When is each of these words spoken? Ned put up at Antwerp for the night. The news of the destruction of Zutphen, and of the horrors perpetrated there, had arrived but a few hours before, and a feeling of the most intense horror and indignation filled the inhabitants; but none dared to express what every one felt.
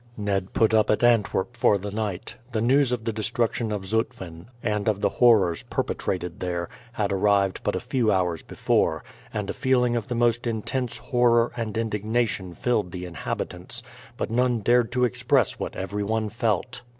Ned 0.17 0.53
put 0.53 0.73
up 0.73 0.89
at 0.89 1.03
Antwerp 1.03 1.55
for 1.55 1.77
the 1.77 1.91
night. 1.91 2.33
The 2.53 2.59
news 2.59 2.91
of 2.91 3.03
the 3.05 3.13
destruction 3.13 3.71
of 3.71 3.85
Zutphen, 3.85 4.47
and 4.63 4.87
of 4.87 4.99
the 4.99 5.09
horrors 5.09 5.61
perpetrated 5.61 6.39
there, 6.39 6.67
had 6.93 7.11
arrived 7.11 7.61
but 7.63 7.75
a 7.75 7.79
few 7.79 8.11
hours 8.11 8.41
before, 8.41 9.03
and 9.31 9.47
a 9.47 9.53
feeling 9.53 9.95
of 9.95 10.07
the 10.07 10.15
most 10.15 10.47
intense 10.47 10.97
horror 10.97 11.51
and 11.55 11.77
indignation 11.77 12.55
filled 12.55 12.91
the 12.91 13.05
inhabitants; 13.05 13.83
but 14.17 14.31
none 14.31 14.61
dared 14.61 14.91
to 14.93 15.05
express 15.05 15.59
what 15.59 15.75
every 15.75 16.01
one 16.03 16.29
felt. 16.29 16.81